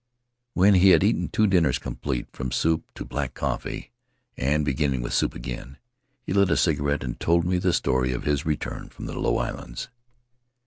[0.55, 3.91] When he had eaten two dinners complete— from soup to black coffee,
[4.35, 5.77] and beginning with soup again—
[6.25, 9.37] he lit a cigarette and told me the story of his return from the Low
[9.37, 9.89] Islands.